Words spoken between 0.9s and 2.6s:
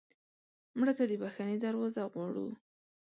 ته د بښنې دروازه غواړو